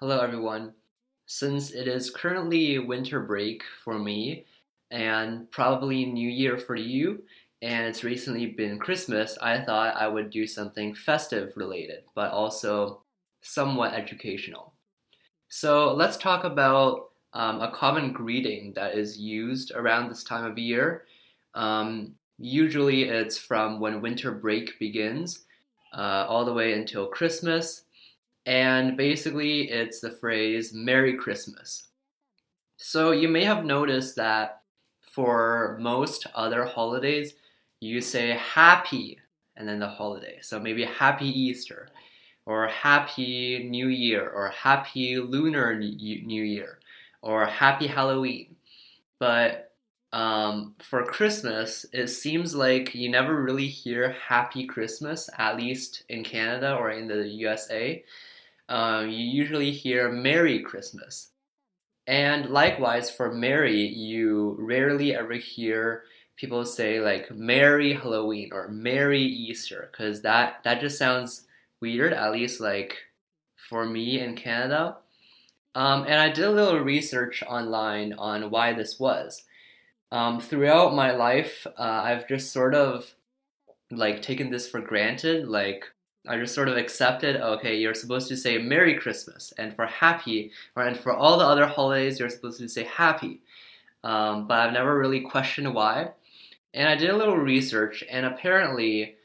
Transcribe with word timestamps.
Hello, 0.00 0.20
everyone. 0.20 0.74
Since 1.24 1.70
it 1.70 1.88
is 1.88 2.10
currently 2.10 2.78
winter 2.78 3.18
break 3.18 3.62
for 3.82 3.98
me 3.98 4.44
and 4.90 5.50
probably 5.50 6.04
New 6.04 6.28
Year 6.28 6.58
for 6.58 6.76
you, 6.76 7.22
and 7.62 7.86
it's 7.86 8.04
recently 8.04 8.44
been 8.44 8.78
Christmas, 8.78 9.38
I 9.40 9.64
thought 9.64 9.96
I 9.96 10.06
would 10.06 10.28
do 10.28 10.46
something 10.46 10.94
festive 10.94 11.54
related, 11.56 12.04
but 12.14 12.30
also 12.30 13.04
somewhat 13.40 13.94
educational. 13.94 14.74
So 15.48 15.94
let's 15.94 16.18
talk 16.18 16.44
about 16.44 17.12
um, 17.32 17.62
a 17.62 17.70
common 17.70 18.12
greeting 18.12 18.74
that 18.74 18.98
is 18.98 19.18
used 19.18 19.72
around 19.74 20.10
this 20.10 20.24
time 20.24 20.44
of 20.44 20.58
year. 20.58 21.06
Um, 21.54 22.16
usually 22.38 23.04
it's 23.04 23.38
from 23.38 23.80
when 23.80 24.02
winter 24.02 24.30
break 24.30 24.78
begins 24.78 25.46
uh, 25.94 26.26
all 26.28 26.44
the 26.44 26.52
way 26.52 26.74
until 26.74 27.06
Christmas 27.06 27.85
and 28.46 28.96
basically 28.96 29.70
it's 29.70 30.00
the 30.00 30.12
phrase 30.12 30.72
Merry 30.72 31.16
Christmas. 31.16 31.88
So 32.76 33.10
you 33.10 33.28
may 33.28 33.44
have 33.44 33.64
noticed 33.64 34.16
that 34.16 34.62
for 35.12 35.76
most 35.80 36.26
other 36.34 36.64
holidays, 36.64 37.34
you 37.80 38.00
say 38.00 38.30
happy 38.30 39.18
and 39.56 39.68
then 39.68 39.80
the 39.80 39.88
holiday. 39.88 40.38
So 40.42 40.60
maybe 40.60 40.84
happy 40.84 41.26
Easter, 41.26 41.88
or 42.44 42.68
happy 42.68 43.66
New 43.68 43.88
Year, 43.88 44.28
or 44.28 44.50
happy 44.50 45.18
Lunar 45.18 45.74
New 45.74 46.42
Year, 46.42 46.78
or 47.22 47.46
happy 47.46 47.86
Halloween. 47.86 48.54
But 49.18 49.72
um, 50.12 50.74
for 50.78 51.04
Christmas, 51.04 51.86
it 51.92 52.08
seems 52.08 52.54
like 52.54 52.94
you 52.94 53.10
never 53.10 53.42
really 53.42 53.66
hear 53.66 54.12
happy 54.12 54.66
Christmas, 54.66 55.28
at 55.38 55.56
least 55.56 56.04
in 56.08 56.22
Canada 56.22 56.76
or 56.76 56.90
in 56.90 57.08
the 57.08 57.26
USA 57.26 58.04
uh, 58.68 59.04
you 59.06 59.24
usually 59.24 59.70
hear 59.70 60.10
Merry 60.10 60.60
Christmas. 60.60 61.30
And 62.06 62.50
likewise, 62.50 63.10
for 63.10 63.32
Merry, 63.32 63.86
you 63.86 64.56
rarely 64.58 65.14
ever 65.14 65.34
hear 65.34 66.04
people 66.36 66.64
say 66.64 67.00
like 67.00 67.30
Merry 67.30 67.94
Halloween 67.94 68.50
or 68.52 68.68
Merry 68.68 69.22
Easter, 69.22 69.88
because 69.90 70.22
that, 70.22 70.62
that 70.64 70.80
just 70.80 70.98
sounds 70.98 71.46
weird, 71.80 72.12
at 72.12 72.32
least 72.32 72.60
like 72.60 72.96
for 73.56 73.84
me 73.86 74.20
in 74.20 74.36
Canada. 74.36 74.96
Um, 75.74 76.04
and 76.04 76.14
I 76.14 76.30
did 76.30 76.44
a 76.44 76.50
little 76.50 76.80
research 76.80 77.42
online 77.46 78.14
on 78.14 78.50
why 78.50 78.72
this 78.72 78.98
was. 78.98 79.44
Um, 80.12 80.40
throughout 80.40 80.94
my 80.94 81.12
life, 81.12 81.66
uh, 81.76 81.82
I've 81.82 82.28
just 82.28 82.52
sort 82.52 82.74
of 82.74 83.14
like 83.90 84.22
taken 84.22 84.50
this 84.50 84.68
for 84.68 84.80
granted. 84.80 85.48
Like 85.48 85.84
I 86.28 86.38
just 86.38 86.54
sort 86.54 86.68
of 86.68 86.76
accepted, 86.76 87.36
okay, 87.36 87.76
you're 87.76 87.94
supposed 87.94 88.28
to 88.28 88.36
say 88.36 88.58
Merry 88.58 88.94
Christmas, 88.94 89.52
and 89.58 89.74
for 89.74 89.86
happy, 89.86 90.52
or 90.74 90.84
and 90.84 90.98
for 90.98 91.12
all 91.12 91.38
the 91.38 91.44
other 91.44 91.66
holidays, 91.66 92.18
you're 92.18 92.28
supposed 92.28 92.58
to 92.60 92.68
say 92.68 92.84
happy. 92.84 93.40
Um, 94.04 94.46
but 94.46 94.58
I've 94.58 94.72
never 94.72 94.98
really 94.98 95.20
questioned 95.20 95.74
why. 95.74 96.10
And 96.74 96.88
I 96.88 96.94
did 96.94 97.10
a 97.10 97.16
little 97.16 97.36
research, 97.36 98.04
and 98.10 98.26
apparently, 98.26 99.16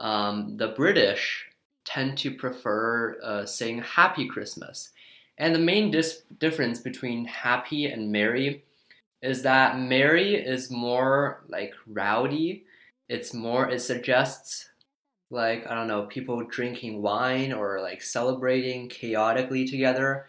um, 0.00 0.56
the 0.56 0.68
British 0.68 1.46
tend 1.84 2.16
to 2.18 2.30
prefer 2.30 3.18
uh, 3.22 3.46
saying 3.46 3.82
Happy 3.82 4.26
Christmas. 4.26 4.90
And 5.38 5.54
the 5.54 5.60
main 5.60 5.90
dis- 5.90 6.22
difference 6.38 6.80
between 6.80 7.26
happy 7.26 7.86
and 7.86 8.10
merry 8.10 8.64
is 9.20 9.42
that 9.42 9.78
merry 9.78 10.34
is 10.34 10.70
more 10.70 11.44
like 11.48 11.74
rowdy. 11.86 12.64
It's 13.08 13.34
more, 13.34 13.68
it 13.68 13.80
suggests 13.80 14.70
like 15.34 15.66
I 15.70 15.74
don't 15.74 15.88
know, 15.88 16.04
people 16.04 16.42
drinking 16.44 17.02
wine 17.02 17.52
or 17.52 17.80
like 17.80 18.02
celebrating 18.02 18.88
chaotically 18.88 19.66
together, 19.66 20.26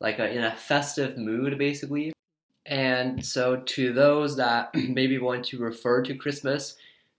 like 0.00 0.18
a, 0.18 0.28
in 0.30 0.44
a 0.44 0.54
festive 0.56 1.16
mood, 1.16 1.58
basically. 1.58 2.12
And 2.66 3.24
so, 3.24 3.56
to 3.56 3.92
those 3.92 4.36
that 4.36 4.74
maybe 4.74 5.18
want 5.18 5.46
to 5.46 5.58
refer 5.58 6.02
to 6.02 6.14
Christmas 6.14 6.76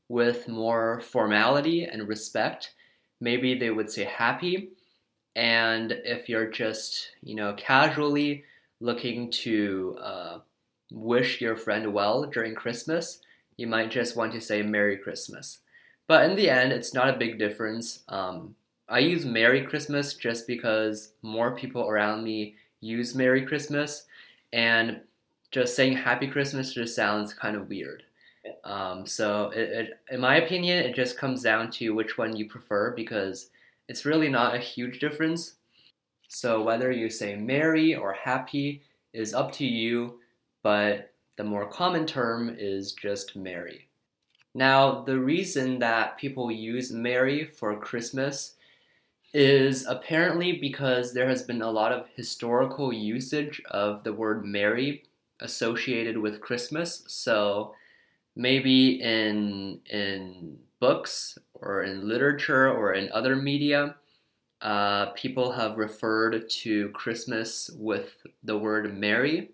with 0.09 0.47
more 0.47 1.01
formality 1.01 1.85
and 1.85 2.07
respect, 2.07 2.73
maybe 3.21 3.57
they 3.57 3.71
would 3.71 3.89
say 3.91 4.03
happy. 4.03 4.69
And 5.35 5.91
if 6.03 6.27
you're 6.29 6.49
just, 6.49 7.11
you 7.23 7.35
know, 7.35 7.53
casually 7.53 8.43
looking 8.81 9.31
to 9.31 9.97
uh, 10.01 10.39
wish 10.91 11.41
your 11.41 11.55
friend 11.55 11.93
well 11.93 12.25
during 12.25 12.55
Christmas, 12.55 13.21
you 13.57 13.67
might 13.67 13.91
just 13.91 14.15
want 14.15 14.33
to 14.33 14.41
say 14.41 14.61
Merry 14.61 14.97
Christmas. 14.97 15.59
But 16.09 16.27
in 16.27 16.35
the 16.35 16.49
end, 16.49 16.73
it's 16.73 16.95
not 16.95 17.07
a 17.07 17.17
big 17.17 17.37
difference. 17.37 17.99
Um, 18.09 18.55
I 18.89 18.97
use 18.97 19.25
Merry 19.25 19.61
Christmas 19.61 20.15
just 20.15 20.47
because 20.47 21.13
more 21.21 21.55
people 21.55 21.87
around 21.87 22.23
me 22.23 22.55
use 22.81 23.13
Merry 23.13 23.45
Christmas, 23.45 24.05
and 24.51 25.01
just 25.51 25.75
saying 25.75 25.93
Happy 25.93 26.25
Christmas 26.25 26.73
just 26.73 26.95
sounds 26.95 27.35
kind 27.35 27.55
of 27.55 27.69
weird. 27.69 28.01
Um, 28.63 29.05
so, 29.05 29.51
it, 29.51 29.69
it, 29.69 29.99
in 30.09 30.19
my 30.19 30.37
opinion, 30.37 30.83
it 30.83 30.95
just 30.95 31.15
comes 31.15 31.43
down 31.43 31.69
to 31.73 31.93
which 31.93 32.17
one 32.17 32.35
you 32.35 32.49
prefer 32.49 32.89
because 32.95 33.51
it's 33.87 34.03
really 34.03 34.29
not 34.29 34.55
a 34.55 34.59
huge 34.59 34.97
difference. 34.97 35.57
So, 36.27 36.63
whether 36.63 36.91
you 36.91 37.11
say 37.11 37.35
Merry 37.35 37.93
or 37.93 38.13
Happy 38.13 38.81
is 39.13 39.35
up 39.35 39.51
to 39.53 39.65
you, 39.65 40.19
but 40.63 41.13
the 41.37 41.43
more 41.43 41.69
common 41.69 42.07
term 42.07 42.55
is 42.57 42.93
just 42.93 43.35
Merry. 43.35 43.88
Now, 44.55 45.03
the 45.03 45.19
reason 45.19 45.79
that 45.79 46.17
people 46.17 46.51
use 46.51 46.91
Merry 46.91 47.45
for 47.45 47.79
Christmas 47.79 48.55
is 49.33 49.85
apparently 49.85 50.53
because 50.53 51.13
there 51.13 51.29
has 51.29 51.43
been 51.43 51.61
a 51.61 51.69
lot 51.69 51.91
of 51.91 52.07
historical 52.15 52.91
usage 52.91 53.61
of 53.69 54.03
the 54.03 54.13
word 54.13 54.43
Merry 54.43 55.03
associated 55.39 56.17
with 56.17 56.41
Christmas. 56.41 57.03
So 57.07 57.75
maybe 58.35 59.01
in 59.01 59.81
in 59.85 60.57
books 60.79 61.37
or 61.53 61.83
in 61.83 62.07
literature 62.07 62.69
or 62.71 62.93
in 62.93 63.11
other 63.11 63.35
media, 63.35 63.95
uh, 64.61 65.07
people 65.11 65.51
have 65.51 65.77
referred 65.77 66.49
to 66.49 66.89
Christmas 66.89 67.69
with 67.75 68.15
the 68.43 68.57
word 68.57 68.97
Merry. 68.97 69.51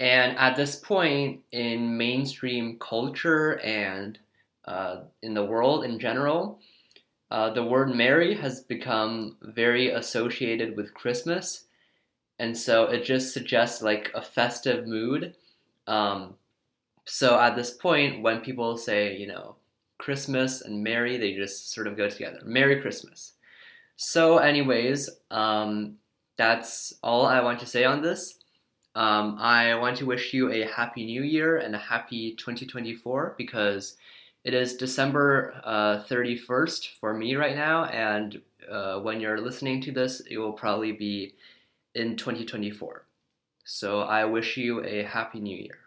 And 0.00 0.36
at 0.38 0.56
this 0.56 0.76
point 0.76 1.40
in 1.52 1.96
mainstream 1.96 2.78
culture 2.78 3.60
and 3.60 4.18
uh, 4.64 5.02
in 5.22 5.34
the 5.34 5.44
world 5.44 5.84
in 5.84 5.98
general, 5.98 6.58
uh, 7.30 7.50
the 7.50 7.62
word 7.62 7.94
Merry 7.94 8.34
has 8.34 8.60
become 8.62 9.36
very 9.42 9.90
associated 9.90 10.76
with 10.76 10.94
Christmas. 10.94 11.66
And 12.38 12.56
so 12.56 12.84
it 12.84 13.04
just 13.04 13.32
suggests 13.32 13.82
like 13.82 14.10
a 14.14 14.22
festive 14.22 14.86
mood. 14.86 15.34
Um, 15.86 16.34
so 17.04 17.38
at 17.38 17.54
this 17.54 17.72
point, 17.72 18.22
when 18.22 18.40
people 18.40 18.76
say, 18.76 19.16
you 19.16 19.26
know, 19.26 19.56
Christmas 19.98 20.62
and 20.62 20.82
Merry, 20.82 21.16
they 21.16 21.34
just 21.34 21.72
sort 21.72 21.86
of 21.86 21.96
go 21.96 22.08
together. 22.08 22.40
Merry 22.44 22.80
Christmas. 22.80 23.32
So, 23.96 24.38
anyways, 24.38 25.08
um, 25.30 25.96
that's 26.36 26.94
all 27.02 27.26
I 27.26 27.40
want 27.40 27.60
to 27.60 27.66
say 27.66 27.84
on 27.84 28.02
this. 28.02 28.38
Um, 28.94 29.38
I 29.40 29.74
want 29.74 29.96
to 29.98 30.06
wish 30.06 30.32
you 30.32 30.52
a 30.52 30.62
happy 30.66 31.04
new 31.04 31.22
year 31.22 31.58
and 31.58 31.74
a 31.74 31.78
happy 31.78 32.34
2024 32.36 33.34
because 33.36 33.96
it 34.44 34.54
is 34.54 34.76
December 34.76 35.60
uh, 35.64 36.02
31st 36.04 36.90
for 37.00 37.14
me 37.14 37.34
right 37.34 37.56
now, 37.56 37.86
and 37.86 38.40
uh, 38.70 39.00
when 39.00 39.20
you're 39.20 39.40
listening 39.40 39.80
to 39.82 39.92
this, 39.92 40.20
it 40.30 40.38
will 40.38 40.52
probably 40.52 40.92
be 40.92 41.34
in 41.94 42.16
2024. 42.16 43.06
So 43.64 44.02
I 44.02 44.26
wish 44.26 44.56
you 44.56 44.84
a 44.84 45.02
happy 45.02 45.40
new 45.40 45.56
year. 45.56 45.83